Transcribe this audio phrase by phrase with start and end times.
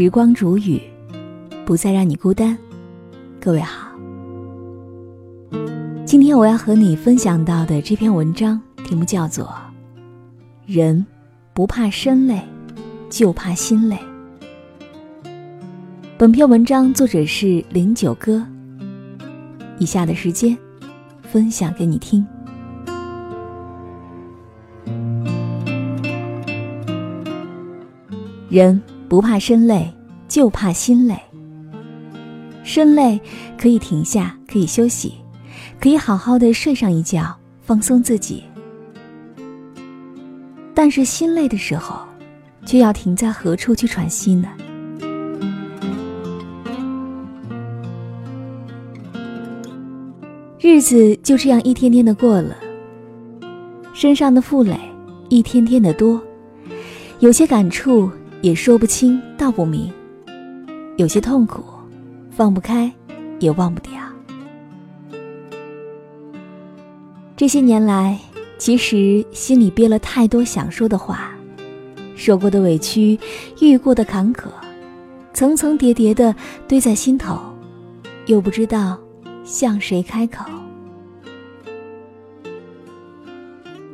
[0.00, 0.80] 时光煮雨，
[1.66, 2.56] 不再让你孤单。
[3.40, 3.90] 各位好，
[6.04, 9.44] 今天我要和你分享到的这篇文章题目叫做
[10.66, 11.04] 《人
[11.52, 12.40] 不怕身累，
[13.10, 13.98] 就怕心累》。
[16.16, 18.46] 本篇文章作者是林九哥。
[19.80, 20.56] 以下的时间，
[21.22, 22.24] 分享给你听。
[28.48, 29.90] 人不怕身累，
[30.28, 31.18] 就怕心累。
[32.62, 33.18] 身累
[33.56, 35.14] 可以停下，可以休息，
[35.80, 38.44] 可以好好的睡上一觉，放松自己。
[40.74, 42.00] 但是心累的时候，
[42.66, 44.48] 却要停在何处去喘息呢？
[50.60, 52.54] 日子就这样一天天的过了，
[53.94, 54.78] 身上的负累
[55.30, 56.22] 一天天的多，
[57.20, 58.10] 有些感触。
[58.40, 59.92] 也说不清道不明，
[60.98, 61.62] 有些痛苦，
[62.28, 62.92] 放不开，
[63.38, 63.92] 也忘不掉。
[67.36, 68.18] 这些年来，
[68.58, 71.30] 其实心里憋了太多想说的话，
[72.16, 73.16] 受过的委屈，
[73.60, 74.48] 遇过的坎坷，
[75.32, 76.34] 层层叠叠的
[76.66, 77.38] 堆在心头，
[78.26, 78.98] 又不知道
[79.44, 80.44] 向谁开口。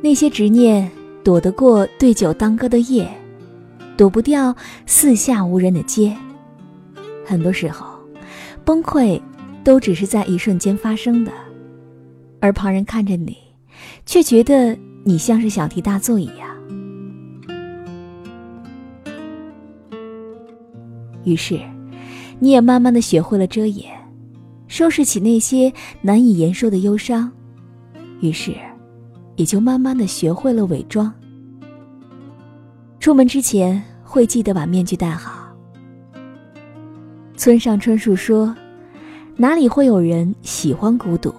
[0.01, 0.89] 那些执念，
[1.23, 3.07] 躲得过对酒当歌的夜。
[3.95, 4.55] 躲不掉
[4.87, 6.17] 四下无人的街，
[7.25, 7.99] 很多时候，
[8.63, 9.19] 崩溃
[9.63, 11.31] 都只是在一瞬间发生的，
[12.39, 13.37] 而旁人看着你，
[14.05, 16.47] 却觉得你像是小题大做一样。
[21.23, 21.59] 于是，
[22.37, 23.91] 你也慢慢的学会了遮掩，
[24.67, 27.31] 收拾起那些难以言说的忧伤，
[28.21, 28.53] 于是，
[29.35, 31.11] 也就慢慢的学会了伪装。
[32.99, 35.34] 出门之前会记得把面具戴好。
[37.37, 38.55] 村上春树说
[39.35, 41.33] ：“哪里会有人喜欢孤独？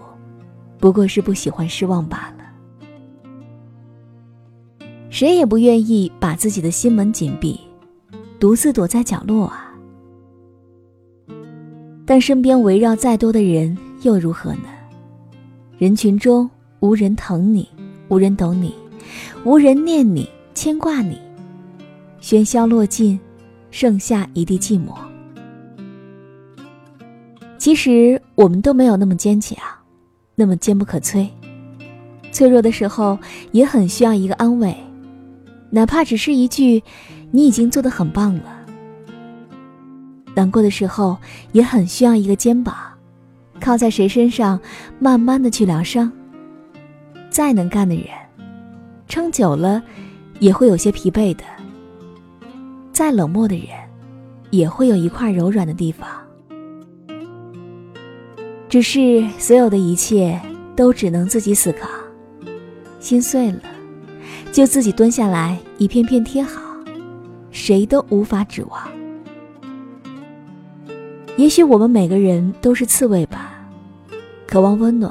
[0.79, 2.45] 不过是不喜欢失望罢了。
[5.09, 7.59] 谁也不愿意把自己的心门紧闭，
[8.39, 9.75] 独自躲在角落啊。
[12.05, 14.69] 但身边围绕再多的人又如何呢？
[15.79, 16.49] 人群中
[16.81, 17.67] 无人疼你，
[18.09, 18.75] 无人懂你，
[19.45, 21.19] 无人念你，牵挂你。”
[22.21, 23.19] 喧嚣落尽，
[23.71, 24.95] 剩下一地寂寞。
[27.67, 29.59] 其实我们都没有那么坚强，
[30.37, 31.29] 那么坚不可摧。
[32.31, 33.19] 脆弱的时候
[33.51, 34.73] 也很需要一个安慰，
[35.71, 36.81] 哪怕只是一句
[37.33, 38.65] “你已经做得很棒了”。
[40.37, 41.19] 难过的时候
[41.51, 42.73] 也很需要一个肩膀，
[43.61, 44.61] 靠在谁身上，
[45.01, 46.13] 慢慢的去疗伤。
[47.31, 48.07] 再能干的人，
[49.09, 49.83] 撑久了
[50.39, 51.43] 也会有些疲惫的。
[52.93, 53.67] 再冷漠的人，
[54.51, 56.09] 也会有一块柔软的地方。
[58.77, 60.39] 只是所有的一切
[60.77, 61.89] 都只能自己思考，
[63.01, 63.63] 心碎了，
[64.53, 66.61] 就自己蹲下来一片片贴好，
[67.51, 68.79] 谁都无法指望。
[71.39, 73.67] 也许我们每个人都是刺猬吧，
[74.47, 75.11] 渴望温暖，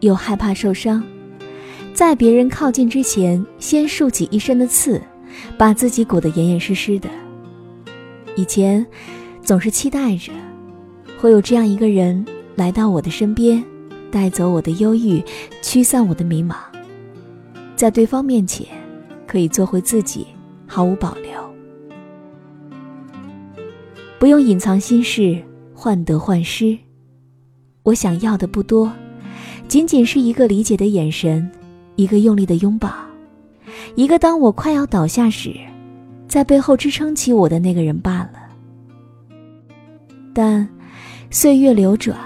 [0.00, 1.04] 又害怕受伤，
[1.94, 5.00] 在别人靠近之前，先竖起一身的刺。
[5.56, 7.08] 把自己裹得严严实实的。
[8.34, 8.84] 以前，
[9.40, 10.32] 总是期待着，
[11.20, 12.26] 会有这样一个人
[12.62, 13.60] 来到我的身边，
[14.08, 15.20] 带走我的忧郁，
[15.62, 16.54] 驱散我的迷茫，
[17.74, 18.64] 在对方面前，
[19.26, 20.24] 可以做回自己，
[20.64, 21.32] 毫无保留，
[24.16, 25.42] 不用隐藏心事，
[25.74, 26.78] 患得患失。
[27.82, 28.92] 我想要的不多，
[29.66, 31.50] 仅仅是一个理解的眼神，
[31.96, 32.94] 一个用力的拥抱。
[33.96, 35.52] 一个当我快要倒下时，
[36.28, 38.34] 在背后支撑起我的那个人罢了。
[40.32, 40.68] 但
[41.28, 42.16] 岁月流转，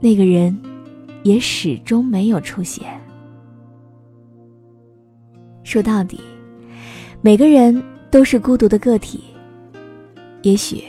[0.00, 0.56] 那个人
[1.22, 2.84] 也始终没有出现。
[5.64, 6.20] 说到底，
[7.20, 9.24] 每个人都是孤独的个体。
[10.42, 10.84] 也许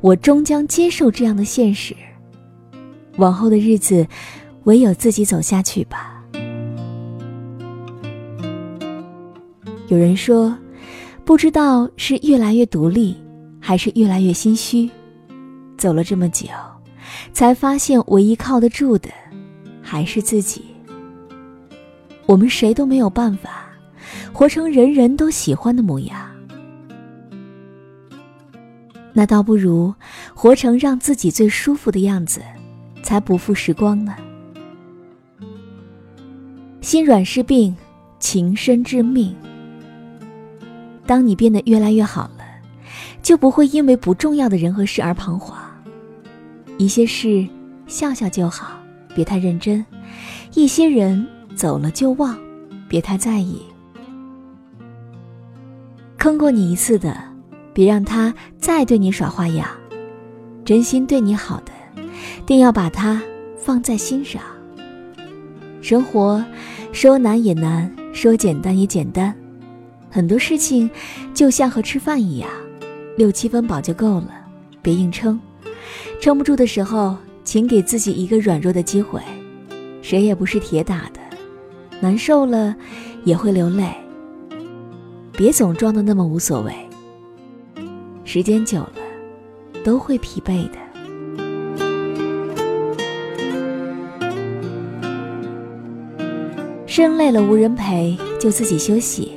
[0.00, 1.94] 我终将接受这样的现实。
[3.16, 4.06] 往后的日子，
[4.64, 6.22] 唯有自己走下去吧。
[9.88, 10.56] 有人说，
[11.24, 13.16] 不知道是越来越独立，
[13.58, 14.88] 还是越来越心虚。
[15.76, 16.46] 走了这么久，
[17.32, 19.08] 才发现唯一靠得住的，
[19.82, 20.64] 还是自己。
[22.26, 23.70] 我们谁都没有办法，
[24.32, 26.30] 活成人人都喜欢的模样。
[29.12, 29.92] 那倒不如
[30.34, 32.40] 活成让自己最舒服的样子，
[33.02, 34.14] 才不负时光呢。
[36.80, 37.76] 心软是病，
[38.20, 39.34] 情深致命。
[41.06, 42.44] 当你变得越来越好了，
[43.20, 45.59] 就不会因为不重要的人和事而彷徨。
[46.80, 47.46] 一些事
[47.86, 48.80] 笑笑就好，
[49.14, 49.84] 别太认真；
[50.54, 52.38] 一些人走了就忘，
[52.88, 53.60] 别太在意。
[56.16, 57.14] 坑过你一次的，
[57.74, 59.68] 别让他再对你耍花样。
[60.64, 62.02] 真心对你好的，
[62.46, 63.20] 定要把它
[63.58, 64.40] 放在心上。
[65.82, 66.42] 生活
[66.92, 69.34] 说难也难，说简单也简单。
[70.08, 70.88] 很多事情
[71.34, 72.48] 就像和吃饭一样，
[73.18, 74.30] 六七分饱就够了，
[74.80, 75.38] 别硬撑。
[76.20, 79.20] 撑不住的时候，请给自己一个软弱的机会。
[80.02, 81.20] 谁也不是铁打的，
[82.00, 82.74] 难受了
[83.24, 83.86] 也会流泪。
[85.32, 86.74] 别总装的那么无所谓，
[88.24, 88.96] 时间久了
[89.84, 90.78] 都会疲惫的。
[96.86, 99.32] 身累了无人陪，就自己休息。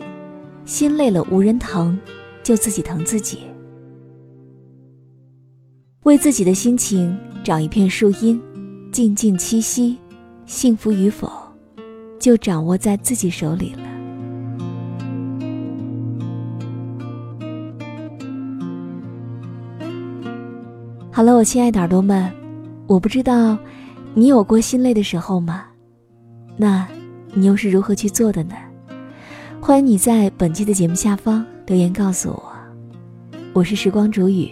[0.65, 1.99] 心累了无人疼，
[2.41, 3.43] 就自己疼自己。
[6.03, 8.41] 为自己的心情找一片树荫，
[8.91, 9.97] 静静栖息。
[10.45, 11.31] 幸福与否，
[12.19, 13.83] 就掌握在自己手里了。
[21.09, 22.29] 好了，我亲爱的耳朵们，
[22.85, 23.57] 我不知道
[24.13, 25.63] 你有过心累的时候吗？
[26.57, 26.85] 那
[27.33, 28.55] 你又是如何去做的呢？
[29.61, 32.43] 欢迎你在本期的节目下方留言告诉我，
[33.53, 34.51] 我是时光煮雨。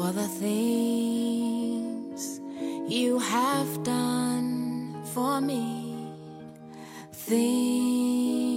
[0.00, 2.20] for the things
[2.88, 6.08] you have done for me?
[7.12, 8.48] Things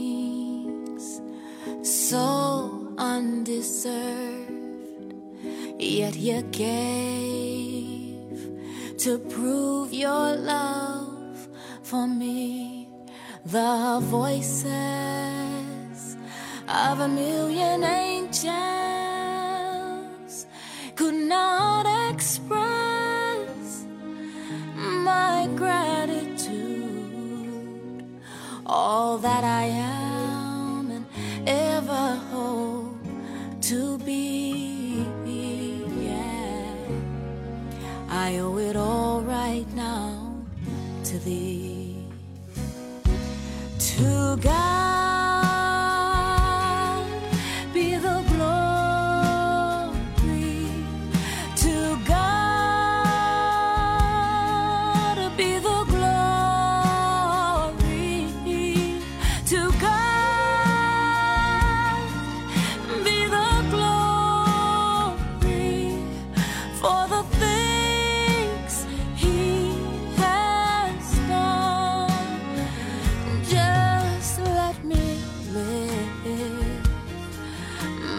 [1.81, 4.53] so undeserved,
[5.77, 8.39] yet you gave
[8.99, 11.49] to prove your love
[11.81, 12.87] for me.
[13.45, 14.63] The voices
[16.69, 19.12] of a million angels
[21.03, 23.83] could not express
[24.77, 26.55] my gratitude,
[28.65, 31.05] all that I am and
[31.45, 33.05] ever hope
[33.63, 35.05] to be.
[35.25, 36.73] Yeah,
[38.07, 40.37] I owe it all right now
[41.03, 42.05] to thee,
[43.77, 44.72] to God.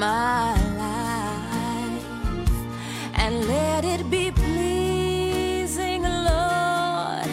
[0.05, 0.53] my
[0.85, 2.07] life
[3.15, 7.31] and let it be pleasing, Lord,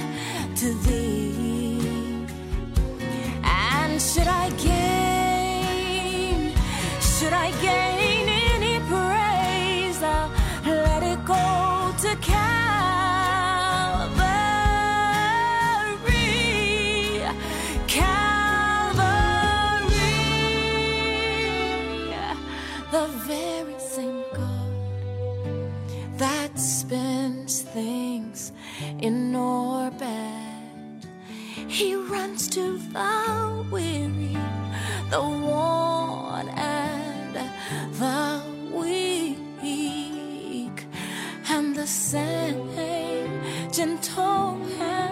[0.60, 2.25] to Thee.
[3.44, 6.54] And should I gain,
[7.01, 8.31] should I gain?
[27.22, 28.51] times things
[29.00, 31.06] in orbit.
[31.68, 34.38] He runs to the weary,
[35.12, 37.36] the worn, and
[38.01, 38.42] the
[39.62, 40.78] weak,
[41.50, 42.68] and the same
[43.72, 45.11] gentle hand.